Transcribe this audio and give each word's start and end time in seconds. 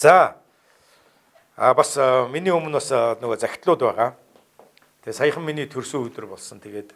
За 0.00 0.40
а 1.56 1.74
бас 1.76 1.92
миний 2.32 2.48
өмнө 2.48 2.78
бас 2.78 2.88
нөгөө 3.20 3.36
захидлууд 3.36 3.82
байгаа. 3.84 4.14
Тэгээ 5.04 5.12
саяхан 5.12 5.44
миний 5.44 5.68
төрсөн 5.68 6.06
өдөр 6.08 6.24
болсон. 6.24 6.56
Тэгээд 6.56 6.94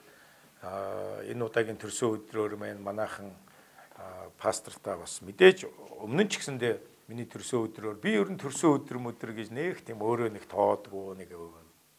энэ 1.28 1.44
удаагийн 1.44 1.76
төрсөн 1.76 2.17
өдрөөр 2.17 2.56
маань 2.56 2.80
манайхан 2.80 3.28
пастортаа 4.40 4.96
бас 5.04 5.20
мэдээж 5.20 5.68
өмнө 6.00 6.25
ч 6.32 6.40
гэсэндээ 6.40 6.80
миний 7.12 7.28
төрсөн 7.28 7.68
өдрөөр 7.68 8.00
би 8.00 8.16
ер 8.16 8.32
нь 8.32 8.41
төрсөн 8.41 8.80
өдөр 8.80 8.96
мөдөр 8.96 9.36
гэж 9.36 9.52
нэг 9.52 9.84
тийм 9.84 10.00
өөрөө 10.00 10.32
нэг 10.32 10.48
тоодгүй 10.48 11.21
нэг 11.21 11.29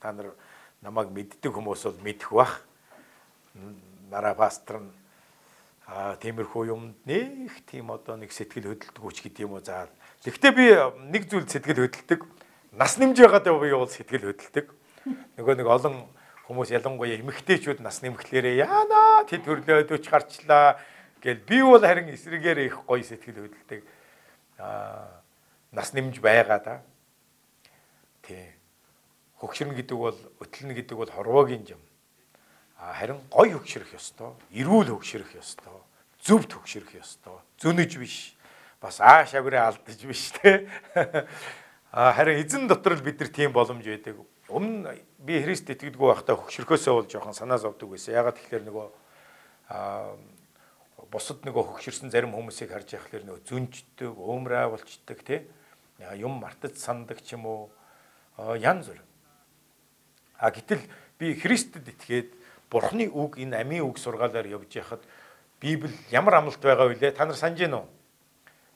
та 0.01 0.09
нар 0.09 0.33
намайг 0.81 1.13
мэддэг 1.13 1.53
хүмүүс 1.53 1.85
бол 1.85 2.01
мэдэх 2.01 2.33
бах. 2.33 2.65
Нараа 4.09 4.33
пастор 4.33 4.81
нь 4.81 4.89
а 5.85 6.17
тиймэрхүү 6.17 6.63
юмд 6.73 6.97
нэг 7.05 7.61
тийм 7.69 7.93
одоо 7.93 8.17
нэг 8.17 8.33
сэтгэл 8.33 8.73
хөдлөлтгүй 8.73 9.11
ч 9.13 9.17
гэдэг 9.29 9.45
юм 9.45 9.53
уу 9.53 9.61
за. 9.61 9.85
Гэхдээ 10.25 10.51
би 10.57 10.65
нэг 11.13 11.29
зүйл 11.29 11.45
сэтгэл 11.45 11.85
хөдлөлтөг 11.85 12.25
нас 12.73 12.97
нэмж 12.97 13.21
байгаад 13.21 13.45
би 13.45 13.69
бол 13.69 13.85
сэтгэл 13.85 14.33
хөдлөлтөг. 14.33 14.67
Нөгөө 15.37 15.55
нэг 15.61 15.67
олон 15.69 16.09
хүмүүс 16.49 16.73
ялангуяа 16.73 17.21
эмэгтэйчүүд 17.21 17.85
нас 17.85 18.01
нэмэхлээрээ 18.01 18.65
яана 18.65 19.29
тэд 19.29 19.45
төрлөө 19.45 19.85
өдөөч 19.85 20.09
гарчлаа 20.09 20.81
гэл 21.21 21.45
би 21.45 21.61
бол 21.61 21.81
харин 21.85 22.09
эсрэгээр 22.09 22.65
их 22.65 22.81
гоё 22.89 23.05
сэтгэл 23.05 23.45
хөдлөлтөг. 23.45 23.81
А 24.57 25.21
нас 25.69 25.93
нэмж 25.93 26.17
байгаа 26.17 26.59
да. 26.65 26.75
Тий. 28.25 28.57
Хөгшөрн 29.37 29.77
гэдэг 29.77 29.97
бол 30.01 30.17
өтлөн 30.41 30.73
гэдэг 30.73 30.97
бол 30.97 31.13
хорвоогийн 31.13 31.77
юм 31.77 31.84
харин 32.95 33.19
гой 33.29 33.51
хөгшрөх 33.51 33.91
ёстой, 33.95 34.33
эрүүл 34.55 34.95
хөгшрөх 34.95 35.35
ёстой, 35.35 35.79
зөв 36.23 36.47
төгшрөх 36.47 36.95
ёстой. 36.95 37.37
Зөнөж 37.59 37.97
биш. 37.99 38.35
Бас 38.79 38.99
аа 38.99 39.25
шавраа 39.25 39.69
алдаж 39.71 39.99
биш 40.05 40.31
те. 40.39 40.67
Харин 41.91 42.43
эзэн 42.43 42.67
дотор 42.67 42.95
л 42.95 43.03
бид 43.03 43.19
нар 43.19 43.29
тийм 43.31 43.51
боломж 43.55 43.85
байдаг. 43.85 44.19
Өмнө 44.51 44.95
би 45.19 45.41
Христ 45.41 45.69
итгэдэггүй 45.71 46.11
байхдаа 46.11 46.35
хөгшрөхөөсөө 46.35 46.93
бол 46.93 47.07
жоохон 47.09 47.33
санаа 47.33 47.57
зовдөг 47.57 47.95
байсан. 47.95 48.13
Ягаад 48.13 48.37
тэгэхээр 48.37 48.63
нөгөө 48.67 48.87
а 49.71 50.13
бусад 51.11 51.41
нөгөө 51.47 51.63
хөгшөрсөн 51.71 52.11
зарим 52.11 52.35
хүмүүсийг 52.35 52.69
харж 52.69 52.99
яхахлаар 52.99 53.25
нөгөө 53.25 53.41
зүнждэг, 53.47 54.13
уумраа 54.13 54.69
болчдөг 54.69 55.19
те. 55.23 55.47
Юм 56.19 56.43
мартаж 56.43 56.77
сандаг 56.77 57.23
ч 57.23 57.39
юм 57.39 57.47
уу. 57.47 57.71
Ян 58.59 58.83
зүр. 58.83 58.99
А 60.37 60.51
гэтэл 60.51 60.83
би 61.17 61.33
Христэд 61.39 61.87
итгээд 61.87 62.44
Бурхны 62.69 63.07
үг 63.09 63.37
энэ 63.37 63.61
амийн 63.61 63.85
үг 63.85 63.97
сургаалаар 63.97 64.47
явж 64.47 64.75
яхад 64.75 65.01
Библи 65.61 65.93
ямар 66.11 66.41
амлалт 66.41 66.59
байгаа 66.59 66.89
вэ? 66.89 67.11
Та 67.11 67.25
нар 67.25 67.37
санаж 67.37 67.59
гэнэ 67.59 67.77
үү? 67.77 67.87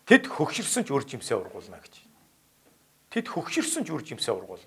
Тэд 0.06 0.26
хөгшөрсөн 0.30 0.86
ч 0.86 0.94
үр 0.94 1.06
жимсээ 1.06 1.38
ургуулна 1.38 1.78
гэж. 1.82 2.02
Тэд 3.10 3.26
хөгшөрсөн 3.30 3.84
ч 3.86 3.90
үр 3.94 4.02
жимсээ 4.06 4.34
ургуулна. 4.34 4.66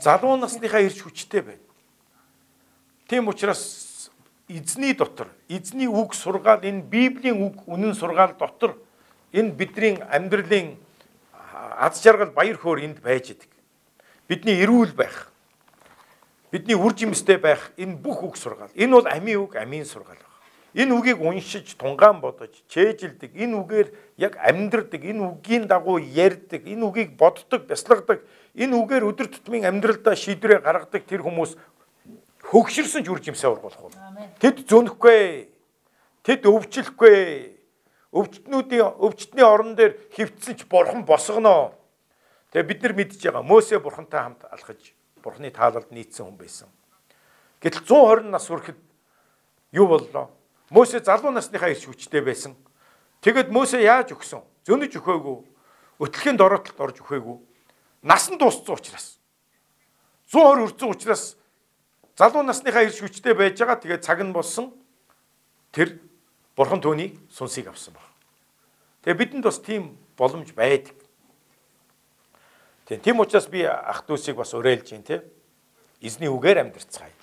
Залуу 0.00 0.36
насныхаа 0.38 0.82
ирж 0.82 1.02
хүчтэй 1.02 1.42
байна. 1.42 1.66
Тийм 3.08 3.28
учраас 3.28 4.10
эзний 4.48 4.94
дотор 4.94 5.28
эзний 5.48 5.86
үг 5.86 6.14
сургаал 6.14 6.62
энэ 6.62 6.86
Библийн 6.86 7.42
үг 7.42 7.66
үнэн 7.66 7.94
сургаал 7.94 8.34
дотор 8.38 8.78
энэ 9.32 9.50
бидний 9.50 9.98
амьдралын 9.98 10.78
аз 11.52 12.02
жаргал 12.02 12.30
баяр 12.30 12.56
хөөр 12.56 12.84
энд 12.86 13.02
байж 13.02 13.34
идэг. 13.34 13.50
Бидний 14.28 14.62
эрүүл 14.62 14.94
байх 14.94 15.31
бидний 16.52 16.76
үр 16.76 16.92
жимстэй 16.92 17.40
байх 17.40 17.72
энэ 17.80 17.96
бүх 17.96 18.22
үг 18.22 18.36
сургаал. 18.36 18.70
Энэ 18.76 18.92
бол 18.92 19.08
амийн 19.08 19.40
үг, 19.40 19.56
амийн 19.56 19.88
сургаал 19.88 20.20
байна. 20.20 20.30
Энэ 20.76 20.92
үгийг 20.92 21.20
уншиж, 21.20 21.76
тунгаан 21.80 22.20
бодож, 22.20 22.52
чэйжилдэг, 22.68 23.32
энэ 23.36 23.56
үгээр 23.56 23.88
яг 24.20 24.36
амьдрдаг, 24.36 25.00
энэ 25.00 25.20
үгийн 25.20 25.64
дагуу 25.68 25.96
ярьдаг, 26.00 26.64
энэ 26.64 26.84
үгийг 26.84 27.16
боддог, 27.16 27.64
бясалгадаг, 27.68 28.24
энэ 28.56 28.76
үгээр 28.76 29.04
өдөр 29.04 29.28
тутмын 29.32 29.68
амьдралдаа 29.68 30.16
шийдвэрээ 30.16 30.60
гаргадаг 30.60 31.04
тэр 31.04 31.24
хүмүүс 31.24 31.56
хөгшөрсөн 32.52 33.04
ч 33.04 33.08
үр 33.08 33.20
жимсээ 33.20 33.52
ургуулах 33.52 33.80
бол. 33.88 33.96
Тэд 34.40 34.64
зөнөхгүй. 34.68 35.48
Тэд 36.24 36.44
өвчлөхгүй. 36.48 37.52
Өвчтнүүдийн 38.12 38.96
өвчтний 39.00 39.44
орон 39.44 39.72
дээр 39.72 39.96
хөвтсөн 40.12 40.56
ч 40.56 40.68
бурхан 40.68 41.04
босгоно. 41.08 41.72
Тэгээ 42.52 42.68
бид 42.68 42.80
нар 42.84 42.92
мэдж 42.92 43.20
байгаа. 43.24 43.40
Мөсө 43.40 43.80
бурхантай 43.80 44.20
хамт 44.20 44.44
алхаж 44.52 44.92
Бурхны 45.22 45.50
таалалд 45.54 45.94
нийцсэн 45.94 46.26
хүн 46.26 46.36
байсан. 46.36 46.68
Гэтэл 47.62 47.86
120 47.86 48.30
нас 48.34 48.50
хүрэхэд 48.50 48.78
юу 49.72 49.86
боллоо? 49.86 50.34
Мөсө 50.74 50.98
залуу 50.98 51.30
насныхаа 51.30 51.70
ирч 51.70 51.86
хүчтэй 51.86 52.20
байсан. 52.20 52.58
Тэгэд 53.22 53.54
Мөсө 53.54 53.78
яаж 53.78 54.10
өгсөн? 54.12 54.42
Зөнөж 54.66 54.98
өгөөгүй. 54.98 55.38
Өтлөхийн 56.02 56.36
дороотолд 56.36 56.80
орж 56.82 56.98
өгөөгүй. 57.06 57.38
Нас 58.02 58.26
нь 58.26 58.38
дууссан 58.38 58.74
учраас. 58.74 59.22
120 60.32 60.74
хүрсэн 60.74 60.90
учраас 60.90 61.22
залуу 62.18 62.42
насныхаа 62.42 62.82
ирч 62.82 62.98
хүчтэй 62.98 63.34
байж 63.34 63.58
байгаа. 63.58 63.78
Тэгээд 63.78 64.02
цаг 64.02 64.18
нь 64.26 64.34
болсон. 64.34 64.74
Тэр 65.70 66.02
бурхан 66.56 66.82
түүний 66.82 67.14
сүнсийг 67.30 67.68
авсан 67.70 67.94
баг. 67.94 68.06
Тэгээ 69.06 69.18
бидэнд 69.18 69.44
бас 69.44 69.58
тийм 69.62 69.98
боломж 70.16 70.50
байдаг. 70.56 70.96
Тийм 72.98 73.20
учраас 73.20 73.46
би 73.48 73.64
ах 73.64 74.04
дүүсийг 74.04 74.36
бас 74.36 74.52
уриалж 74.52 74.90
байна 74.90 75.04
те. 75.06 75.22
Эзний 76.02 76.28
үгээр 76.28 76.66
амьдрцгаая. 76.66 77.14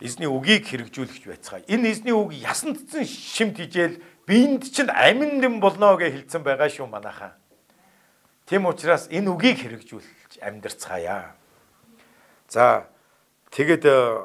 Эзний 0.00 0.26
үгийг 0.28 0.66
хэрэгжүүлэгч 0.66 1.24
байцгаая. 1.30 1.64
Энэ 1.70 1.94
эзний 1.94 2.12
үг 2.12 2.34
ясандцсан 2.34 3.06
шимт 3.06 3.62
хижээл 3.62 4.02
биэнд 4.26 4.66
чинь 4.66 4.90
амин 4.90 5.40
дэм 5.40 5.62
болно 5.62 5.94
гэж 5.96 6.26
хэлсэн 6.26 6.42
байгаа 6.42 6.68
шүү 6.68 6.90
манайхаа. 6.90 7.38
Тийм 8.44 8.66
учраас 8.66 9.08
энэ 9.08 9.30
үгийг 9.30 9.62
хэрэгжүүлж 9.62 10.42
амьдрцгаая. 10.42 11.38
За 12.50 12.90
тэгэд 13.54 13.86
э, 13.86 14.20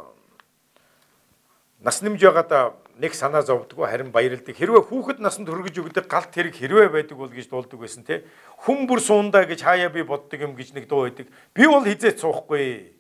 нас 1.80 2.02
нэмж 2.02 2.20
байгаадаа 2.20 2.76
нэг 3.00 3.16
санаа 3.16 3.42
зовдгоо 3.42 3.88
харин 3.88 4.12
баярлдаг. 4.12 4.52
Хэрвээ 4.52 4.84
хүүхэд 4.92 5.24
насанд 5.24 5.48
хүргэж 5.48 5.80
өгдөг 5.80 6.06
галт 6.12 6.36
хэрэг 6.36 6.60
хэрвээ 6.60 6.92
байдаг 6.92 7.16
бол 7.16 7.32
гэж 7.32 7.48
дуулдаг 7.48 7.80
байсан 7.80 8.04
те. 8.04 8.28
Хүн 8.68 8.92
бүр 8.92 9.00
суундаа 9.00 9.48
гэж 9.48 9.64
хаяа 9.64 9.88
би 9.88 10.04
боддог 10.04 10.36
юм 10.36 10.60
гэж 10.60 10.76
нэг 10.76 10.92
дуу 10.92 11.08
байдаг. 11.08 11.32
Би 11.56 11.64
бол 11.64 11.88
хизээч 11.88 12.20
суухгүй. 12.20 12.92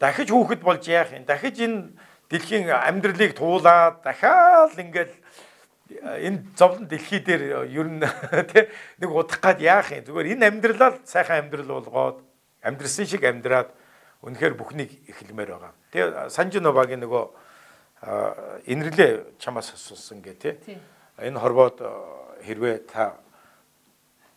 Дахиж 0.00 0.32
хүүхэд 0.32 0.64
болж 0.64 0.88
яах 0.88 1.12
юм? 1.12 1.28
Дахиж 1.28 1.60
энэ 1.60 1.92
дэлхийн 2.32 2.72
амьдралыг 2.72 3.36
туулаад 3.36 4.00
дахиад 4.00 4.72
ингээл 4.72 5.14
энэ 6.24 6.56
зовлон 6.56 6.88
дэлхий 6.88 7.20
дээр 7.20 7.68
ер 7.70 7.86
нь 7.86 8.02
тий 8.50 8.66
нэг 8.98 9.10
удах 9.12 9.38
гад 9.38 9.60
яах 9.60 9.92
юм 9.92 10.02
зүгээр 10.02 10.32
энэ 10.34 10.48
амьдралаа 10.48 10.98
сайхан 11.04 11.46
амьдрал 11.46 11.78
болгоод 11.78 12.24
амьдрсан 12.64 13.06
шиг 13.06 13.22
амьдраад 13.22 13.70
үнэхээр 14.26 14.58
бүхнийг 14.58 14.90
эхлэмээр 15.06 15.50
байгаа. 15.54 15.72
Тэгээ 15.94 16.32
Санжино 16.34 16.74
багийн 16.74 17.06
нөгөө 17.06 17.24
инэрлээ 18.02 19.40
чамаас 19.40 19.72
асуусан 19.72 20.20
гэ 20.20 20.34
тий. 20.36 20.54
Энэ 21.18 21.40
хорвоод 21.40 21.80
хэрвээ 22.44 22.84
та 22.84 23.16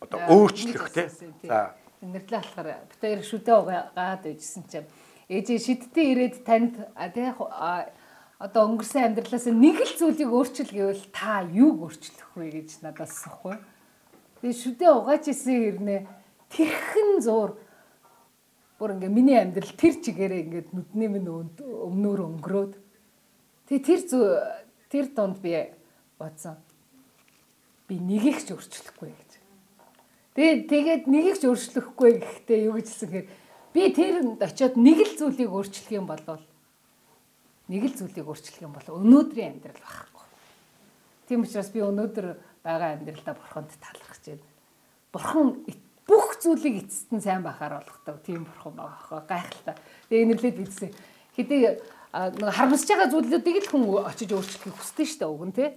одоо 0.00 0.20
өөрчлөх 0.32 0.88
тий. 0.92 1.08
За 1.44 1.76
инэрлээ 2.00 2.40
болохоор 2.40 2.68
битээр 2.88 3.20
шүдэ 3.20 3.52
угаад 3.52 3.92
байжсэн 4.24 4.64
чинь 4.64 4.88
ээжээ 5.28 5.58
шидтээ 5.60 6.06
ирээд 6.16 6.36
танд 6.48 6.80
тий 7.12 7.28
одоо 8.40 8.62
өнгөрсөн 8.72 9.12
амьдралаас 9.12 9.52
нэг 9.52 9.76
л 9.84 9.94
зүйлийг 10.00 10.32
өөрчил 10.32 10.72
гэвэл 10.72 11.12
та 11.12 11.44
юуг 11.44 11.92
өөрчлөх 11.92 12.32
вэ 12.40 12.64
гэж 12.64 12.80
надаас 12.80 13.12
асуухгүй. 13.12 13.60
Тэгээ 14.40 14.56
шүдэ 14.56 14.86
угааж 14.88 15.24
исэн 15.28 15.76
хэрнээ 15.76 16.00
тэрхэн 16.48 17.20
зуур 17.20 17.60
бүр 18.80 18.96
ингээ 18.96 19.12
миний 19.12 19.36
амьдрал 19.36 19.76
тэр 19.76 19.94
чигээрээ 20.00 20.40
ингээд 20.48 20.68
нүдний 20.72 21.08
минь 21.12 21.28
өмнөөр 21.28 22.20
өнгөрөөд 22.40 22.72
Тэгээ 23.70 23.86
тэр 23.86 24.02
тэр 24.90 25.06
донд 25.14 25.38
би 25.38 25.70
бодсон. 26.18 26.58
Би 27.86 28.02
нэгийг 28.02 28.42
ч 28.42 28.50
өөрчлөхгүй 28.50 29.14
гэж. 29.14 29.30
Тэгээ 30.34 30.54
тэгээд 30.66 31.02
нэгийг 31.06 31.38
ч 31.38 31.46
өөрчлөхгүй 31.46 32.18
гэхдээ 32.18 32.66
юу 32.66 32.82
гэж 32.82 32.86
хэлсэнхээр 32.90 33.26
би 33.70 33.82
тэрэнд 33.94 34.42
очиод 34.42 34.74
нэг 34.74 34.98
л 35.06 35.14
зүйлийг 35.14 35.50
өөрчлөх 35.54 35.90
юм 35.94 36.10
бол 36.10 36.18
нэг 37.70 37.82
л 37.86 37.94
зүйлийг 37.94 38.26
өөрчлөх 38.26 38.58
юм 38.58 38.74
бол 38.74 38.86
өнөөдрийн 38.90 39.54
амьдрал 39.54 39.78
байхгүй. 39.78 40.26
Тийм 41.30 41.46
учраас 41.46 41.70
би 41.70 41.78
өнөөдөр 41.86 42.26
байгаа 42.66 42.98
амьдралдаа 42.98 43.38
бурханд 43.38 43.70
талархаж 43.78 44.24
байна. 44.26 44.46
Бурхан 45.14 45.46
бүх 46.10 46.42
зүйлийг 46.42 46.90
эцэст 46.90 47.14
нь 47.14 47.22
сайн 47.22 47.46
байхаар 47.46 47.78
болгодог. 47.78 48.18
Тийм 48.26 48.42
бурхан 48.42 48.74
байгаа 48.74 49.22
гайхалтай. 49.30 49.78
Тэгээ 50.10 50.24
энэрлээд 50.26 50.58
бидсэн. 50.58 50.90
Хэдий 51.38 51.78
нэг 52.10 52.50
харамсаж 52.50 52.88
байгаа 52.90 53.08
зүйлүүдийг 53.14 53.58
л 53.64 53.70
хүн 53.70 53.82
очиж 54.02 54.34
өөрчлөхийг 54.34 54.74
хүсдэг 54.74 55.06
шүү 55.06 55.18
дээ 55.22 55.30
уг 55.30 55.44
нь 55.46 55.54
тий. 55.54 55.70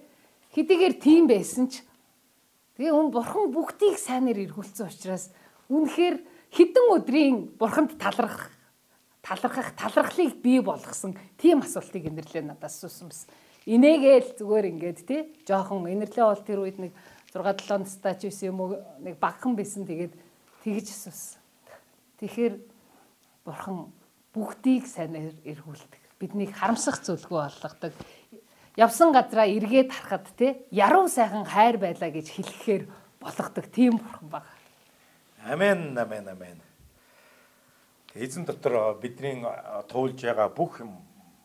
Хэдийгээр 0.57 0.95
тийм 0.97 1.24
байсан 1.30 1.69
ч 1.69 1.85
тэгээ 2.77 2.89
өн 2.89 3.13
бурхан 3.13 3.53
бүгдийг 3.53 4.01
сайнаар 4.01 4.41
эргүүлсэн 4.41 4.89
учраас 4.89 5.30
үнэхээр 5.69 6.18
хідэн 6.50 6.85
өдрийн 6.97 7.38
бурханд 7.57 7.97
талархах 8.01 8.50
талархах 9.21 9.77
талархлыг 9.77 10.41
бий 10.41 10.57
болгосон 10.62 11.13
тийм 11.38 11.62
асуултыг 11.62 12.09
инэрлээ 12.09 12.44
надаас 12.50 12.81
суусан 12.81 13.13
бас. 13.13 13.29
Инээгээл 13.69 14.36
зүгээр 14.41 14.65
ингээд 14.74 15.00
тий 15.06 15.21
жоохон 15.45 15.86
инэрлээ 15.86 16.25
бол 16.25 16.44
тэр 16.44 16.59
үед 16.65 16.77
нэг 16.81 16.91
6 17.29 17.62
7 17.62 17.81
настай 17.86 18.13
ч 18.18 18.27
байсан 18.27 18.50
юм 18.51 18.59
уу 18.62 18.77
нэг 19.06 19.21
багхан 19.21 19.53
байсан 19.53 19.86
тэгээд 19.86 20.13
тэгж 20.65 20.88
асуусан. 20.89 21.39
Тэгэхээр 22.19 22.53
бурхан 23.45 23.94
бүгдийг 24.36 24.86
сайн 24.86 25.15
эргүүлдэг. 25.45 26.02
Биднийг 26.24 26.56
харамсах 26.56 27.04
зүйлгүй 27.04 27.36
болгодог. 27.36 27.92
Явсан 28.80 29.12
газраа 29.12 29.44
эргээд 29.44 29.92
харахад 29.92 30.31
те 30.40 30.64
яруу 30.72 31.12
сайхан 31.12 31.44
хайр 31.44 31.75
байлаа 31.75 32.08
гэж 32.16 32.31
хэлэхээр 32.31 32.88
болгодог 33.20 33.68
тийм 33.68 34.00
бурхан 34.00 34.30
баг. 34.31 34.48
Амен 35.44 35.92
амен 36.00 36.31
амен. 36.31 36.64
Эзэн 38.16 38.48
дотор 38.48 38.96
бидний 39.04 39.44
туулж 39.92 40.16
байгаа 40.16 40.48
бүх 40.48 40.80
юм 40.80 40.96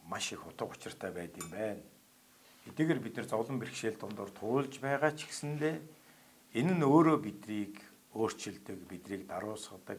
маш 0.06 0.30
их 0.30 0.46
утга 0.46 0.70
учиртай 0.70 1.10
байд 1.10 1.34
юм 1.42 1.50
байна. 1.50 1.82
Эдгээр 2.70 3.02
бид 3.02 3.16
нар 3.16 3.26
зовлон 3.26 3.58
бэрхшээл 3.58 3.98
дундор 3.98 4.30
туулж 4.30 4.78
байгаа 4.78 5.10
ч 5.10 5.26
гэсэндээ 5.26 5.74
энэ 6.54 6.72
нь 6.78 6.86
өөрөө 6.86 7.18
бидрийг 7.18 7.82
өөрчилдөг, 8.14 8.78
бидрийг 8.86 9.26
даруусгадаг, 9.26 9.98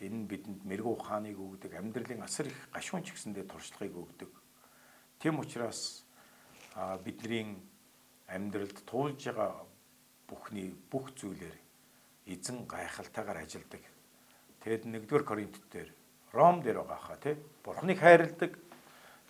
энэ 0.00 0.24
нь 0.24 0.28
бидэнд 0.28 0.64
мэрэгүү 0.64 0.94
ухааныг 0.96 1.36
өгдөг, 1.36 1.72
амьдралын 1.76 2.24
асар 2.24 2.48
их 2.48 2.60
гашуун 2.72 3.04
ч 3.04 3.12
гэсэндээ 3.12 3.44
туршлагыг 3.44 3.96
өгдөг. 3.96 4.32
Тэм 5.20 5.38
учраас 5.40 6.04
бидний 7.04 7.60
амьдралд 8.28 8.78
туулж 8.88 9.20
байгаа 9.20 9.66
бүхний 10.24 10.72
бүх 10.90 11.12
зүйлээр 11.18 11.56
эзэн 12.26 12.64
гайхалтайгаар 12.64 13.44
ажилдаг. 13.44 13.82
Тэгэд 14.62 14.84
1-р 14.86 15.24
Коринт 15.24 15.56
дээр 15.72 15.90
Ром 16.32 16.62
дээр 16.62 16.86
байгаа 16.86 17.00
хаа 17.00 17.18
тий. 17.18 17.36
Бурхныг 17.64 17.98
хайрладаг 17.98 18.54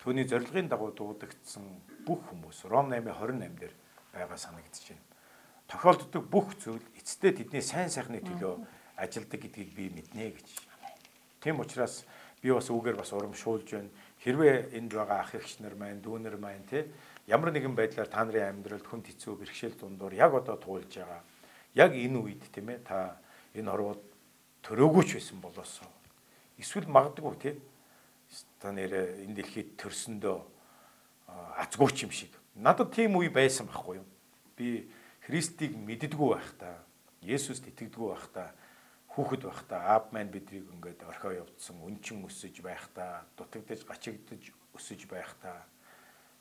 түүний 0.03 0.27
зорилгын 0.29 0.69
дагуу 0.69 0.93
дуудагдсан 0.93 1.65
бүх 2.05 2.29
хүмүүс 2.29 2.69
Ром 2.69 2.93
8:28 2.93 3.57
дээр 3.57 3.73
байгаа 4.13 4.37
байна. 4.37 5.01
Тохиолддог 5.67 6.23
бүх 6.29 6.53
зүйл 6.61 6.83
эцэстээ 6.99 7.31
тэдний 7.41 7.63
сайн 7.63 7.89
сайхны 7.89 8.21
төлөө 8.21 8.59
ажилдаг 9.01 9.41
гэдгийг 9.41 9.73
би 9.73 9.89
мэднэ 9.89 10.37
гэж. 10.37 10.47
Тийм 11.41 11.59
учраас 11.59 12.05
би 12.41 12.53
бас 12.53 12.69
үүгээр 12.69 12.97
бас 13.01 13.09
урамшуулж 13.11 13.67
байна. 13.73 13.89
Хэрвээ 14.21 14.77
энд 14.77 14.93
байгаа 14.93 15.25
ах 15.25 15.33
эгч 15.33 15.59
нар 15.65 15.73
маань, 15.73 16.01
дүүнер 16.05 16.37
маань 16.37 16.65
те 16.69 16.85
ямар 17.25 17.49
нэгэн 17.49 17.73
байдлаар 17.73 18.09
та 18.09 18.21
нарын 18.25 18.61
амьдралд 18.61 18.85
хүнд 18.85 19.09
хэцүү 19.09 19.33
бэрхшээл 19.41 19.77
дундуур 19.81 20.13
яг 20.13 20.33
одоо 20.33 20.57
туулж 20.57 20.89
байгаа. 20.89 21.21
Яг 21.73 21.97
энэ 21.97 22.17
үед 22.17 22.43
тийм 22.53 22.69
ээ 22.69 22.85
та 22.85 23.17
энэ 23.57 23.71
орвууд 23.71 24.01
төрөөгүйч 24.61 25.09
байсан 25.17 25.41
болоосоо. 25.41 25.89
Эсвэл 26.61 26.85
магадгүй 26.85 27.33
тийм 27.41 27.57
та 28.61 28.69
нэрээ 28.69 29.25
энэ 29.25 29.35
дэлхийд 29.41 29.69
төрсөндөө 29.81 30.37
азгууч 31.57 32.05
юм 32.05 32.11
шиг. 32.11 32.29
Надад 32.55 32.93
тийм 32.93 33.15
үе 33.17 33.29
байсан 33.29 33.65
байхгүй 33.65 34.01
юу? 34.01 34.07
Би 34.57 34.89
Христийг 35.25 35.77
мэддэггүй 35.77 36.29
байхдаа, 36.35 36.75
Есүст 37.21 37.69
итгэдэггүй 37.69 38.09
байхдаа, 38.09 38.49
хүүхэд 39.11 39.43
байхдаа 39.43 39.81
аав 39.95 40.11
маань 40.11 40.31
бидрийг 40.31 40.71
ингээд 40.71 41.03
орхио 41.03 41.43
явуулсан, 41.43 41.77
өнчин 41.83 42.23
өсөж 42.23 42.63
байхдаа, 42.63 43.27
дутагдж, 43.35 43.83
гачигдж 43.83 44.55
өсөж 44.75 45.07
байхдаа 45.11 45.67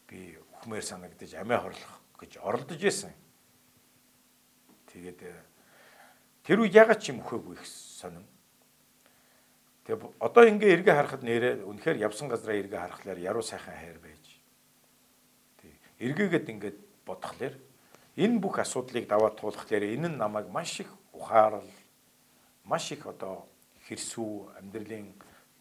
би 0.07 0.39
үхмээр 0.59 0.85
санагдаж 0.87 1.35
амиа 1.35 1.59
хорлох 1.59 1.95
гэж 2.19 2.39
оролдож 2.39 2.79
байсан. 2.79 3.11
Тэгээд 4.95 5.21
тэр 6.47 6.59
үе 6.63 6.71
ягаад 6.71 7.03
ч 7.03 7.11
юм 7.11 7.27
өхөөгүй 7.27 7.59
их 7.59 7.67
сонин. 7.67 8.27
Тэгээ 9.87 10.23
одоо 10.23 10.45
ингээ 10.47 10.75
эргээ 10.79 10.95
харахад 10.95 11.23
нэрээ 11.27 11.67
үнэхээр 11.67 12.07
явсан 12.07 12.31
газраа 12.31 12.55
эргээ 12.55 12.79
харахлаар 12.79 13.19
яруу 13.19 13.43
сайхан 13.43 13.75
хайр 13.75 13.99
байж 13.99 14.41
эргээгээд 16.01 16.47
ингээд 16.49 16.79
бодхолоор 17.05 17.55
энэ 18.17 18.41
бүх 18.41 18.57
асуудлыг 18.59 19.05
даваад 19.05 19.37
туулахлаар 19.37 19.85
энэ 19.85 20.09
нь 20.09 20.17
намайг 20.17 20.49
маш 20.49 20.81
их 20.81 20.89
ухаарал 21.13 21.69
маш 22.71 22.93
их 22.95 23.07
одоо 23.11 23.51
хэрсүү 23.91 24.63
амьдралын 24.63 25.11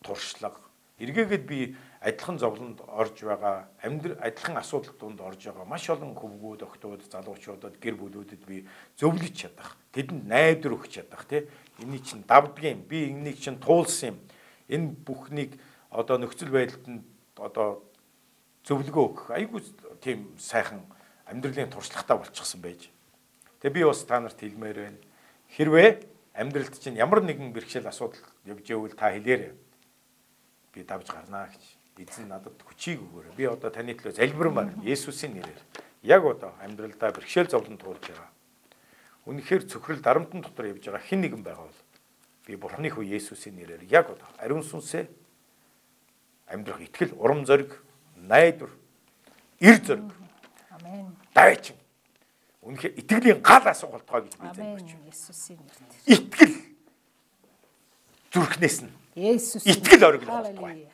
туршлага 0.06 0.62
эргээгээд 1.00 1.46
би 1.48 1.76
адилхан 2.06 2.38
зовлонд 2.38 2.84
орж 2.86 3.24
байгаа 3.24 3.72
амьдрал 3.82 4.20
адилхан 4.22 4.62
асуудал 4.62 4.94
донд 5.00 5.22
орж 5.24 5.48
байгаа 5.48 5.66
маш 5.66 5.90
олон 5.90 6.14
хөвгүүд 6.14 6.62
охтууд 6.68 7.02
залуучуудад 7.10 7.80
гэр 7.80 7.96
бүлүүдэд 7.98 8.44
би 8.46 8.68
зөвлөж 9.00 9.34
чадах 9.34 9.80
тэдэнд 9.96 10.28
найдвар 10.28 10.76
өгч 10.76 11.00
чадах 11.00 11.24
тий 11.26 11.48
энийг 11.82 12.04
чинь 12.04 12.28
давдгийн 12.28 12.84
би 12.84 13.10
энийг 13.10 13.40
чинь 13.40 13.58
туулсан 13.58 14.14
юм 14.14 14.18
энэ 14.70 14.88
бүхнийг 15.08 15.58
одоо 15.90 16.20
нөхцөл 16.20 16.52
байдалд 16.54 16.86
нь 16.86 17.02
одоо 17.40 17.82
зөвлөгөө 18.68 19.04
өгөх 19.08 19.28
айгүй 19.34 19.62
тийм 20.04 20.36
сайхан 20.38 20.84
амьдралын 21.26 21.72
туршлагатай 21.72 22.18
болчихсон 22.18 22.62
байж. 22.62 22.92
Тэгээ 23.64 23.74
би 23.74 23.84
бас 23.88 24.04
та 24.06 24.20
нарт 24.20 24.38
хэлмээр 24.38 24.78
байна. 24.78 25.00
Хэрвээ 25.56 25.90
амьдралд 26.40 26.80
чинь 26.80 26.96
ямар 26.96 27.20
нэгэн 27.20 27.52
бэрхшээл 27.52 27.92
асуудал 27.92 28.24
явж 28.48 28.64
ивэл 28.72 28.96
та 28.96 29.12
хэлээрэй. 29.12 29.60
Би 30.72 30.84
давж 30.88 31.12
гарнаа 31.12 31.52
гэж. 31.52 31.64
Эзэн 32.00 32.32
надад 32.32 32.56
хүчийг 32.64 33.04
өгөөрэй. 33.04 33.36
Би 33.36 33.44
одоо 33.44 33.68
таны 33.68 33.92
төлөө 33.92 34.16
залбирмаар 34.16 34.72
Есүсийн 34.88 35.36
нэрээр 35.36 35.60
яг 36.08 36.24
одоо 36.24 36.56
амьдралдаа 36.64 37.12
бэрхшээл 37.12 37.52
зовлон 37.52 37.76
туулж 37.76 38.00
байгаа. 38.08 38.32
Үнэхээр 39.28 39.68
цөхрөл 39.68 40.00
дарамтан 40.00 40.40
дотор 40.40 40.72
явж 40.72 40.88
байгаа 40.88 41.04
хэн 41.04 41.28
нэгэн 41.28 41.44
байгаа 41.44 41.68
бол 41.68 41.82
би 42.48 42.56
Бурхны 42.56 42.88
хүү 42.88 43.04
Есүсийн 43.20 43.60
нэрээр 43.60 43.84
яг 43.92 44.08
одоо 44.08 44.32
ариун 44.40 44.64
сүнсээ 44.64 45.12
амьдрах 46.48 46.80
итгэл, 46.80 47.20
урам 47.20 47.44
зориг, 47.44 47.84
найдвар 48.16 48.72
эр 49.60 49.78
зөрг. 49.84 50.08
Амен. 50.72 51.16
Дайчин. 51.36 51.76
Үнэхээр 52.70 52.94
итгэлийн 53.02 53.42
гал 53.42 53.66
асуултгаа 53.66 54.22
гэж 54.22 54.34
би 54.38 54.48
залбирч 54.54 54.90
байна. 54.94 55.10
Есүсийн 55.10 55.58
нэрээр. 55.58 56.14
Итгэл 56.14 56.56
зүрхнээс 58.30 58.78
нь. 58.86 58.94
Есүс. 59.18 59.66
Итгэл 59.66 60.06
ориглох 60.06 60.30
болтугай. 60.30 60.86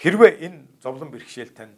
Хэрвээ 0.00 0.32
энэ 0.48 0.58
зовлон 0.80 1.12
бэрхшээл 1.12 1.52
тань 1.52 1.76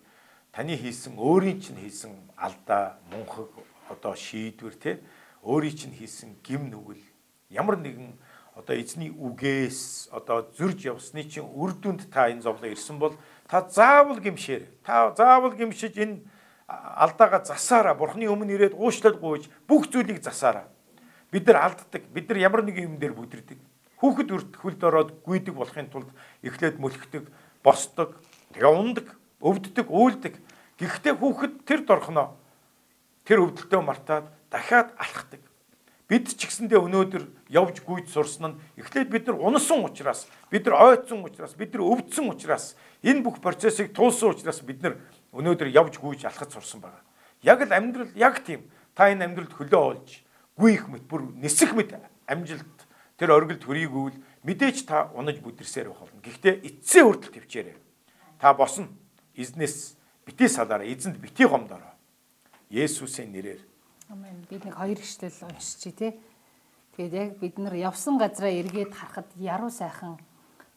таны 0.55 0.79
хийсэн 0.79 1.19
өөрийн 1.19 1.59
чинь 1.59 1.83
хийсэн 1.83 2.15
алдаа, 2.39 3.03
мунхаг 3.11 3.51
одоо 3.91 4.15
шийдвэр 4.15 4.79
те 4.79 5.03
өөрийн 5.43 5.75
чинь 5.75 5.97
хийсэн 5.99 6.39
гим 6.47 6.71
нүгэл 6.71 7.03
ямар 7.51 7.83
нэгэн 7.83 8.15
одоо 8.55 8.79
эзний 8.79 9.11
үгээс 9.11 10.15
одоо 10.15 10.47
зөрж 10.55 10.87
явсны 10.87 11.27
чинь 11.27 11.51
үр 11.51 11.75
дүнд 11.75 12.07
та 12.07 12.31
энэ 12.31 12.47
зовлон 12.47 12.71
ирсэн 12.71 13.03
бол 13.03 13.19
Та 13.53 13.69
заавал 13.69 14.19
гимшээр. 14.19 14.65
Та 14.83 15.13
заавал 15.13 15.53
гимшиж 15.53 15.93
энэ 16.01 16.25
алдаага 16.73 17.45
засаараа 17.45 17.95
бурхны 17.95 18.29
өмнө 18.29 18.57
ирээд 18.57 18.75
уушлал 18.79 19.17
гуйж 19.21 19.49
бүх 19.69 19.89
зүйлийг 19.93 20.23
засаараа. 20.25 20.69
Бид 21.33 21.47
нар 21.47 21.69
алддаг. 21.69 22.03
Бид 22.13 22.29
нар 22.29 22.39
ямар 22.39 22.63
нэг 22.65 22.81
юм 22.81 22.97
дээр 22.97 23.13
бүдэрдэг. 23.17 23.59
Хүүхэд 24.01 24.33
өрт 24.35 24.53
хөлд 24.59 24.83
ороод 24.83 25.11
гүйдэг 25.25 25.55
болохын 25.55 25.89
тулд 25.93 26.11
эхлээд 26.43 26.83
мөлхдөг, 26.83 27.31
босдог, 27.63 28.19
тэгээ 28.53 28.67
ундаг, 28.69 29.07
өвддөг, 29.39 29.87
уйлдаг. 29.89 30.35
Гэхдээ 30.77 31.15
хүүхэд 31.15 31.55
тэр 31.63 31.87
дорхноо 31.87 32.35
тэр 33.23 33.47
өвдөлтөө 33.47 33.81
мартаад 33.87 34.27
дахиад 34.51 34.91
алхдаг. 34.99 35.41
Бид 36.11 36.29
ч 36.29 36.45
гэсэндээ 36.45 36.83
өнөөдөр 36.83 37.25
явж 37.49 37.81
гүйж 37.87 38.11
сурсан 38.13 38.59
нь 38.59 38.59
эхлээд 38.77 39.09
бид 39.09 39.25
нар 39.31 39.39
унасан 39.41 39.81
учраас, 39.87 40.27
бид 40.51 40.67
нар 40.67 40.77
ойцсон 40.93 41.25
учраас, 41.25 41.55
бид 41.57 41.73
нар 41.73 41.87
өвдсөн 41.89 42.29
учраас 42.29 42.77
энэ 43.01 43.25
бүх 43.25 43.41
процессыг 43.41 43.95
туулсан 43.97 44.37
учраас 44.37 44.61
бид 44.61 44.83
нар 44.83 44.99
өнөөдөр 45.33 45.69
явж 45.73 45.99
гүйж 45.99 46.25
алхаж 46.29 46.53
сурсан 46.53 46.81
байна. 46.81 47.01
Яг 47.43 47.65
л 47.65 47.73
амьдрал 47.73 48.13
яг 48.15 48.45
тийм. 48.45 48.69
Та 48.95 49.09
энэ 49.09 49.25
амьдралд 49.25 49.53
хөлөө 49.57 49.83
олж, 49.83 50.23
гүйх 50.57 50.89
мэт 50.93 51.05
бүр 51.09 51.33
нисэх 51.41 51.73
мэт 51.73 51.97
амжилт 52.29 52.77
тэр 53.17 53.33
оргил 53.33 53.57
төрийгүүл 53.57 54.17
мэдээж 54.45 54.85
та 54.85 55.09
унаж 55.17 55.41
бүдэрсээр 55.41 55.89
байх 55.89 56.05
болно. 56.05 56.21
Гэхдээ 56.21 56.55
эцсийн 56.69 57.09
хүртэл 57.09 57.35
төвчээрэй. 57.41 57.77
Та 58.37 58.53
босно. 58.53 58.93
Эзнээс 59.33 59.97
битээ 60.29 60.49
салаараа, 60.53 60.85
эзэнд 60.85 61.17
битээ 61.17 61.49
гомдороо. 61.49 61.97
Есүсийн 62.69 63.33
нэрээр 63.33 63.73
Амен. 64.13 64.45
Бид 64.51 64.65
нэг 64.69 64.77
хоёр 64.77 65.01
ишлэл 65.01 65.33
уншчихъя 65.49 66.13
тий. 66.13 66.13
Тэгээд 66.97 67.13
яг 67.17 67.31
бид 67.41 67.57
нар 67.57 67.73
явсан 67.73 68.21
газараа 68.21 68.53
эргээд 68.53 68.93
харахад 68.93 69.33
яруу 69.41 69.73
сайхан 69.73 70.21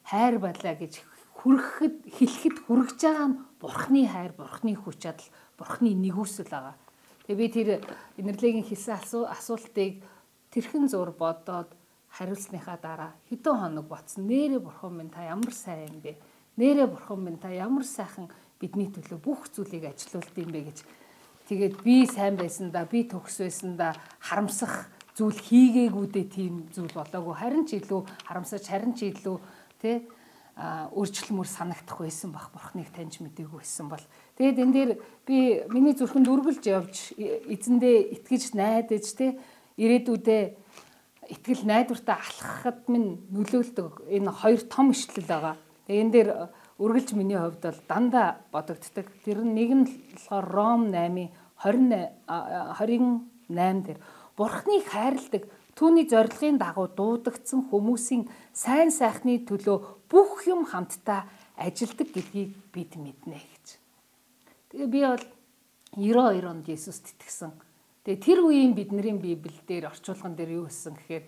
хайр 0.07 0.39
байлаа 0.39 0.79
гэж 0.79 1.03
хүрхэхэд 1.43 2.15
хэлэхэд 2.15 2.57
хүрэж 2.63 2.95
байгаа 2.95 3.27
нь 3.27 3.37
бурхны 3.59 4.07
хайр, 4.07 4.33
бурхны 4.37 4.75
хүч 4.75 4.97
чадал, 5.03 5.29
бурхны 5.57 5.93
нэгүсэл 5.95 6.49
байгаа. 6.49 6.75
Тэгээ 7.27 7.39
би 7.39 7.47
тэр 7.49 7.69
инэрлэгийн 8.21 8.65
хэлсэн 8.67 9.25
асуултыг 9.29 10.03
тэрхэн 10.51 10.87
зур 10.87 11.11
бодоод 11.11 11.73
хариулсныхаа 12.15 12.77
дараа 12.81 13.11
хэдэн 13.29 13.55
хоног 13.59 13.85
ботсон. 13.87 14.27
Нэрэ 14.27 14.59
бурхан 14.59 14.93
минь 14.95 15.09
та 15.09 15.25
ямар 15.25 15.51
сайн 15.51 15.89
юм 15.89 15.99
бэ? 15.99 16.15
Нэрэ 16.55 16.87
бурхан 16.87 17.19
минь 17.23 17.41
та 17.41 17.49
ямар 17.49 17.83
сайхан 17.83 18.29
бидний 18.59 18.87
төлөө 18.87 19.19
бүх 19.19 19.49
зүйлийг 19.51 19.89
ажилуулд 19.91 20.35
юм 20.37 20.51
бэ 20.53 20.61
гэж 20.71 20.77
Тэгээд 21.45 21.83
би 21.85 22.05
сайн 22.09 22.37
байсан 22.41 22.71
да, 22.73 22.85
би 22.89 23.05
төгс 23.05 23.37
байсан 23.37 23.77
да 23.77 23.93
харамсах 24.17 24.89
зүйл 25.13 25.37
хийгээгүүдээ 25.37 26.25
тийм 26.25 26.65
зүйл 26.73 26.89
болоогүй. 26.89 27.37
Харин 27.37 27.69
ч 27.69 27.77
илүү 27.77 28.01
харамсаж, 28.25 28.65
харин 28.65 28.97
ч 28.97 29.13
илүү 29.13 29.37
тий 29.77 30.09
өөрчлөлмөр 30.55 31.47
санагдах 31.51 31.99
байсан 31.99 32.31
бах 32.31 32.47
бурхныг 32.55 32.87
таньж 32.95 33.19
мэдээгүй 33.19 33.59
байсан 33.59 33.91
бол 33.91 34.03
тэгээд 34.39 34.61
энэ 34.63 34.73
дээр 34.73 34.91
би 35.27 35.37
миний 35.67 35.91
зүрхэнд 35.91 36.31
үргэлж 36.31 36.63
явж 36.71 36.95
эзэндээ 37.19 38.15
итгэж 38.15 38.55
найдаж 38.55 39.05
те 39.19 39.35
ирээдүйдээ 39.75 40.43
итгэл 41.29 41.65
найдвартай 41.65 42.15
алхахад 42.15 42.87
минь 42.87 43.19
нөлөөлдөг 43.33 44.07
энэ 44.07 44.31
хоёр 44.31 44.61
том 44.69 44.91
ишлэл 44.93 45.25
байгаа. 45.25 45.55
Тэгээд 45.87 46.01
энэ 46.05 46.13
дээр 46.13 46.29
үргэлж 46.77 47.09
миний 47.17 47.39
хувьд 47.39 47.61
бол 47.65 47.81
дандаа 47.89 48.27
бодогддаг. 48.51 49.07
Тэр 49.25 49.41
нэг 49.41 49.69
нь 49.73 49.85
болохоор 50.13 50.45
Ром 50.53 50.81
8-ийн 50.93 51.33
20 51.65 52.15
28 52.29 53.85
дээр 53.85 53.99
Бурхныг 54.37 54.83
хайрладаг 54.85 55.43
Түүний 55.75 56.07
зорилгын 56.07 56.55
дагуу 56.55 56.87
дуудагдсан 56.87 57.67
хүмүүсийн 57.67 58.23
сайн 58.55 58.95
сайхны 58.95 59.43
төлөө 59.43 60.07
бүх 60.07 60.47
юм 60.47 60.63
хамтдаа 60.63 61.27
ажилдаг 61.59 62.15
гэдгийг 62.15 62.55
бид 62.71 62.95
мэднэ 62.95 63.35
гэж. 63.35 63.65
Тэгээ 64.71 64.87
би 64.87 65.01
бол 65.03 65.25
92 65.99 66.47
онд 66.47 66.67
Есүст 66.71 67.11
итгэсэн. 67.11 67.51
Тэгээ 68.07 68.23
тэр 68.23 68.39
үеийн 68.47 68.71
бидний 68.71 69.19
Библиэлд 69.19 69.91
орчуулган 69.91 70.39
дээр 70.39 70.63
юу 70.63 70.71
гэсэн 70.71 70.95
гэхээр 70.95 71.23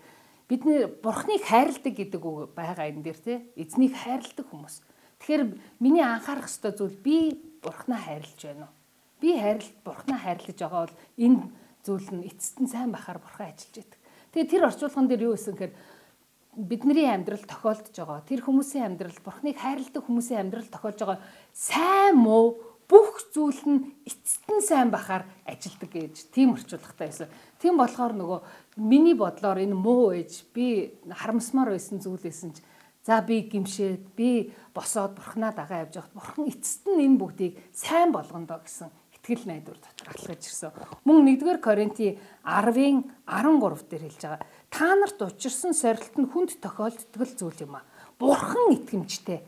бид 0.48 0.62
нэр 0.64 0.96
Бурхныг 1.04 1.44
хайрладаг 1.44 1.92
гэдэг 1.92 2.22
үг 2.24 2.56
байгаа 2.56 2.88
энэ 2.88 3.04
дээр 3.04 3.20
тий. 3.20 3.38
Эзнийг 3.52 3.92
хайрладаг 4.00 4.48
хүмүүс. 4.48 4.80
Тэгэхээр 5.20 5.42
миний 5.76 6.00
анхаарах 6.04 6.48
ёстой 6.48 6.72
зүйл 6.72 6.96
би 6.96 7.36
Бурхнаа 7.60 8.00
хайрлаж 8.00 8.40
байна 8.40 8.64
уу? 8.68 8.74
Би 9.20 9.36
хайрлал 9.36 9.76
Бурхнаа 9.84 10.18
хайрлаж 10.24 10.56
байгаа 10.56 10.80
бол 10.88 10.96
энэ 11.20 11.42
зүйл 11.84 12.08
нь 12.16 12.26
эцэст 12.28 12.56
нь 12.64 12.70
сайн 12.70 12.92
байхаар 12.92 13.20
Бурхан 13.20 13.52
ажиллаж 13.52 13.76
байдаг. 13.76 13.97
Тэгээ 14.32 14.50
тэр 14.50 14.62
орчуулган 14.68 15.06
дээр 15.08 15.26
юу 15.28 15.34
гэсэн 15.36 15.54
гэхээр 15.56 15.74
бидний 16.58 17.06
амьдрал 17.06 17.44
тохиолдож 17.46 17.94
байгаа. 17.94 18.26
Тэр 18.26 18.40
хүмүүсийн 18.42 18.84
амьдрал, 18.98 19.18
Бурхныг 19.22 19.56
хайрладаг 19.56 20.02
хүмүүсийн 20.04 20.40
амьдрал 20.42 20.68
тохиолж 20.68 20.98
байгаа 20.98 21.18
сайн 21.54 22.18
муу 22.18 22.78
бүх 22.88 23.20
зүйл 23.30 23.62
нь 23.68 23.80
эцэст 24.08 24.48
нь 24.48 24.64
сайн 24.64 24.88
бахаар 24.88 25.28
ажилдаг 25.44 25.92
гэж 25.92 26.32
тийм 26.32 26.56
орчуулгатай 26.56 27.12
байсан. 27.12 27.28
Тийм 27.60 27.76
болохоор 27.76 28.16
нөгөө 28.16 28.40
миний 28.80 29.12
бодлоор 29.12 29.60
энэ 29.60 29.76
муу 29.76 30.16
ээж 30.16 30.48
би 30.56 30.96
харамсмаар 31.04 31.76
байсан 31.76 32.00
зүйл 32.00 32.24
байсан 32.24 32.56
ч 32.56 32.64
за 33.04 33.20
би 33.20 33.44
гимшээд 33.44 34.16
би 34.16 34.52
босоод 34.72 35.20
бурхнаа 35.20 35.52
дагаа 35.52 35.84
явж 35.84 36.00
байхад 36.00 36.16
бурхан 36.16 36.44
эцэст 36.48 36.88
нь 36.88 37.04
энэ 37.04 37.20
бүгдийг 37.20 37.54
сайн 37.76 38.08
болгондоо 38.08 38.64
гэсэн 38.64 38.88
итгэл 39.28 39.44
найдвар 39.44 39.76
дотор 39.76 40.08
алхаж 40.08 40.40
ирсэн. 40.40 40.72
Мөн 41.04 41.28
1-р 41.36 41.60
Коринти 41.60 42.16
10-ын 42.44 43.04
13 43.28 43.84
дээр 43.92 44.02
хэлж 44.08 44.22
байгаа. 44.24 44.40
Та 44.72 44.96
нарт 44.96 45.20
учирсан 45.20 45.76
сорилт 45.76 46.16
нь 46.16 46.30
хүнд 46.32 46.56
тохиолддог 46.64 47.28
зүйл 47.36 47.60
юм 47.68 47.76
а. 47.76 47.84
Бурхан 48.16 48.72
итгэмжтэй. 48.72 49.44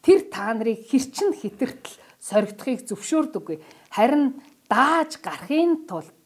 Тэр 0.00 0.24
та 0.32 0.56
нарыг 0.56 0.88
хэрчин 0.88 1.36
хитэртэл 1.36 2.00
соригдохыг 2.16 2.88
зөвшөөрдөггүй. 2.88 3.60
Харин 3.92 4.40
дааж 4.72 5.20
гарахын 5.20 5.84
тулд 5.84 6.16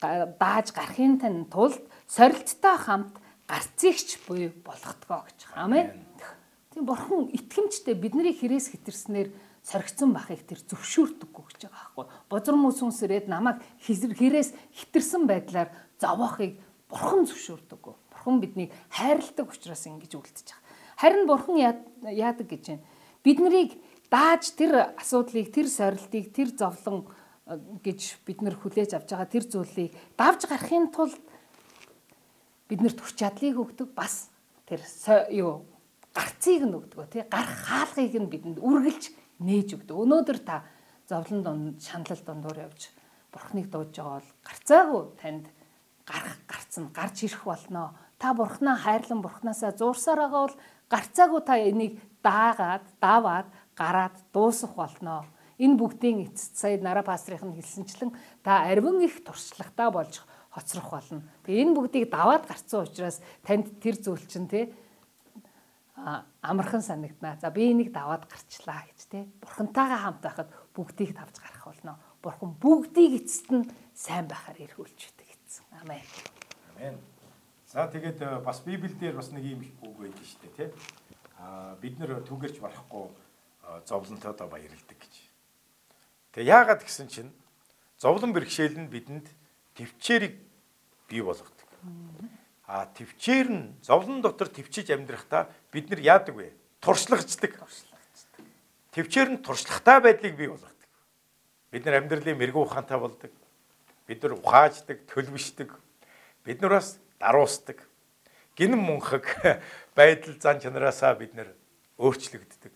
дааж 0.00 0.76
гарахын 0.76 1.48
тулд 1.48 1.80
сорилттой 2.04 2.76
хамт 2.76 3.16
гарцыгч 3.48 4.20
буй 4.28 4.52
болгохдгоо 4.60 5.24
гэж. 5.24 5.38
Амен. 5.56 5.96
Тийм 6.72 6.84
бурхан 6.84 7.32
итгэмжтэй 7.32 7.96
бидний 7.96 8.36
хэрэгс 8.36 8.76
хитэрснээр 8.76 9.32
соригдсон 9.62 10.12
бахыг 10.16 10.42
тэр 10.48 10.60
зөвшөөрдөггүй 10.64 11.44
гэж 11.52 11.60
байгаа 11.68 11.80
байхгүй. 11.94 12.06
Бозор 12.32 12.56
мөс 12.56 12.80
сүнс 12.80 13.00
ирээд 13.04 13.28
намайг 13.28 13.60
хэрээс 13.84 14.56
хитэрсэн 14.72 15.28
байдлаар 15.28 15.68
зовоохыг 16.00 16.56
бурхан 16.88 17.28
зөвшөөрдөггүй. 17.28 17.94
Бурхан 18.10 18.40
биднийг 18.40 18.72
хайрладаг 18.88 19.46
учраас 19.52 19.84
ингэж 19.86 20.12
үлдчихэж 20.16 20.48
байгаа. 20.48 20.64
Харин 20.96 21.24
бурхан 21.28 21.56
яадаг 22.08 22.48
гэж 22.48 22.64
байна. 22.72 22.84
Бид 23.22 23.38
нарыг 23.38 23.76
дааж 24.10 24.50
тэр 24.56 24.96
асуудлыг, 24.98 25.52
тэр 25.54 25.68
сорилтыг, 25.70 26.32
тэр 26.34 26.48
зовлон 26.50 27.06
э, 27.46 27.56
гэж 27.84 28.24
бид 28.26 28.42
нар 28.42 28.58
хүлээж 28.58 28.98
авч 28.98 29.12
байгаа 29.14 29.28
тэр 29.30 29.44
зүйлийг 29.46 29.94
давж 30.18 30.50
гарахын 30.50 30.90
тулд 30.90 31.20
биднэрт 32.66 32.98
хүч 32.98 33.14
чадлыг 33.22 33.54
өгдөг 33.54 33.94
бас 33.94 34.30
тэр 34.66 34.82
юу 35.30 35.62
гарцыг 36.14 36.66
нь 36.66 36.74
өгдөг 36.74 37.06
тий 37.10 37.22
гарах 37.30 37.60
хаалгыг 37.66 38.14
нь 38.18 38.30
бидэнд 38.30 38.58
үргэлж 38.58 39.04
нээж 39.40 39.80
өгдөг. 39.80 39.96
Өнөөдөр 39.96 40.38
та 40.44 40.62
зовлон 41.08 41.42
донд 41.42 41.82
шаналл 41.82 42.22
дондор 42.22 42.56
явж 42.68 42.92
бурхныг 43.32 43.66
дуудаж 43.72 43.96
байгаа 43.96 44.20
бол 44.20 44.30
гарцаагүй 44.46 45.02
танд 45.18 45.44
гарах 46.06 46.38
гарцсан 46.46 46.84
гарч 46.92 47.16
ирэх 47.26 47.44
болно. 47.44 47.94
Та 48.18 48.34
бурхнаа 48.34 48.76
хайрлан 48.76 49.22
бурхнаасаа 49.22 49.72
зуурсаар 49.74 50.20
байгаа 50.28 50.42
бол 50.46 50.56
гарцаагүй 50.90 51.40
та 51.46 51.54
энийг 51.56 51.98
даагаад, 52.22 52.84
даваад, 53.00 53.48
гараад 53.74 54.16
дуусах 54.32 54.74
болно. 54.74 55.24
Энэ 55.58 55.76
бүгдийн 55.76 56.28
эцэст 56.28 56.56
сая 56.56 56.80
нараа 56.80 57.04
пастрын 57.04 57.54
хэлсэнчлэн 57.54 58.12
та 58.44 58.64
арвин 58.68 59.00
их 59.00 59.24
туршлагатай 59.24 59.90
болж 59.90 60.20
хоцрох 60.50 60.90
болно. 60.90 61.22
Тэгээ 61.44 61.62
энэ 61.64 61.76
бүгдийг 61.76 62.04
даваад 62.10 62.48
гарцсан 62.48 62.84
учраас 62.84 63.20
танд 63.46 63.68
тэр 63.80 63.96
зүйл 64.00 64.24
чинь 64.26 64.48
тий 64.48 64.72
амархан 66.42 66.82
санагдана. 66.82 67.38
За 67.40 67.50
би 67.50 67.70
энийг 67.70 67.92
даваад 67.92 68.26
гарчлаа 68.28 68.84
гэж 68.88 69.00
те. 69.10 69.26
Бурхантайгаа 69.40 70.00
хамт 70.00 70.20
байхад 70.22 70.50
бүгдийг 70.74 71.14
давж 71.14 71.36
гарах 71.38 71.64
болно. 71.66 71.98
Бурхан 72.22 72.54
бүгдийг 72.60 73.22
эцэст 73.24 73.50
нь 73.52 73.68
сайн 73.94 74.26
байхаар 74.28 74.58
эргүүлж 74.60 74.98
өгдөг 74.98 75.28
гэсэн. 75.28 75.64
Амен. 75.82 76.04
Амен. 76.76 76.96
За 77.66 77.86
тэгээд 77.86 78.18
э, 78.22 78.40
бас 78.42 78.60
Библиэлд 78.66 79.14
бас 79.14 79.30
нэг 79.30 79.44
юм 79.44 79.62
үг 79.82 79.94
байдаг 79.94 80.24
шүү 80.26 80.40
дээ 80.42 80.54
тий. 80.58 80.68
Аа 81.38 81.76
бид 81.78 81.98
нэр 81.98 82.24
түгэрч 82.26 82.58
барахгүй 82.58 83.06
э, 83.06 83.80
зовлонтойдоо 83.86 84.48
баярладаг 84.50 84.98
гэж. 84.98 85.14
Тэгээ 86.34 86.50
яагаад 86.50 86.82
гэсэн 86.82 87.06
чинь 87.06 87.30
зовлон 87.98 88.34
бэрхшээл 88.34 88.74
нь 88.74 88.90
бидэнд 88.90 89.28
төвчээрийг 89.78 90.34
бий 91.06 91.22
болгодог. 91.22 91.68
А 92.70 92.86
төвчээр 92.86 93.48
нь 93.50 93.74
зовлон 93.82 94.22
дотор 94.22 94.46
төвчиж 94.46 94.94
амьдрахдаа 94.94 95.50
бид 95.74 95.90
нар 95.90 95.98
яадаг 95.98 96.38
вэ? 96.38 96.54
Туршлагачдаг. 96.78 97.58
Төвчээр 98.94 99.34
нь 99.34 99.42
туршлагатай 99.42 99.98
байдлыг 99.98 100.38
бий 100.38 100.46
болгодог. 100.46 100.90
Бид 101.74 101.82
нар 101.82 101.98
амьдралын 101.98 102.38
мэрэгүү 102.38 102.62
ухаантай 102.62 102.94
болдог. 102.94 103.34
Бид 104.06 104.22
нар 104.22 104.38
ухааждаг, 104.38 105.02
төлөвшдөг. 105.10 105.74
Бид 106.46 106.62
нар 106.62 106.78
бас 106.78 107.02
даруусдаг. 107.18 107.82
Гинэн 108.54 108.78
мунхаг 108.78 109.26
байдал 109.98 110.38
зан 110.38 110.62
чанараасаа 110.62 111.18
бид 111.18 111.34
нар 111.34 111.50
өөрчлөгддөг. 111.98 112.70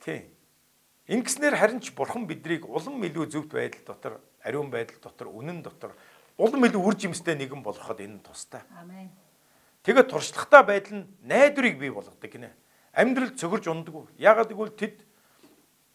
Тийм. 0.00 0.32
Ингэснээр 1.12 1.60
харин 1.60 1.84
ч 1.84 1.92
бурхан 1.92 2.24
биднийг 2.24 2.64
улам 2.64 3.04
илүү 3.04 3.28
зөвхт 3.28 3.52
байдал 3.52 3.84
дотор, 3.84 4.12
ариун 4.40 4.72
байдал 4.72 4.96
дотор, 4.96 5.28
үнэн 5.28 5.60
дотор 5.60 5.92
улам 6.36 6.64
илүү 6.66 6.82
үр 6.82 6.96
жимстэй 6.96 7.36
нэгэн 7.36 7.62
болгоход 7.62 8.00
энэ 8.00 8.22
тустай. 8.22 8.62
Амен. 8.78 9.10
Тэгээд 9.82 10.08
туршлагатай 10.08 10.62
байдал 10.62 10.96
нь 11.02 11.08
найдварыг 11.26 11.78
бий 11.78 11.90
болгодог 11.90 12.30
гинэ. 12.30 12.52
Амьдрал 12.92 13.34
цогөрж 13.34 13.66
ундаггүй. 13.68 14.06
Яагаад 14.18 14.52
гэвэл 14.52 14.76
тэд 14.76 15.02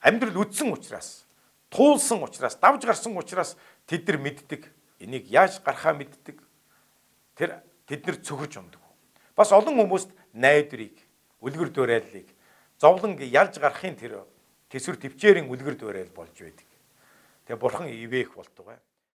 амьдрал 0.01 0.43
үдсэн 0.43 0.73
учраас, 0.73 1.25
туулсан 1.69 2.23
учраас, 2.23 2.57
давж 2.57 2.83
гарсан 2.85 3.15
учраас 3.15 3.55
тэд 3.87 4.07
нар 4.07 4.17
мэддэг. 4.17 4.67
Энийг 4.99 5.29
яаж 5.29 5.61
гарахаа 5.61 5.93
мэддэг. 5.93 6.41
Тэр 7.37 7.61
тэд 7.85 8.01
нар 8.05 8.17
цогөрж 8.19 8.59
ундаггүй. 8.59 8.93
Бас 9.37 9.53
олон 9.53 9.77
хүмүүст 9.77 10.09
найдварыг, 10.33 10.97
үлгэр 11.39 11.69
дуурайллыг 11.69 12.37
зовлон 12.79 13.17
ялж 13.17 13.57
гарахын 13.57 13.97
тэр 13.97 14.23
төсвөр 14.69 14.97
төвчээрийн 15.01 15.49
үлгэр 15.49 15.75
дуурай 15.77 16.05
болж 16.13 16.33
байдаг. 16.37 16.65
Тэгээ 17.45 17.61
бурхан 17.61 17.89
ивээх 17.89 18.37
болтугай. 18.37 18.77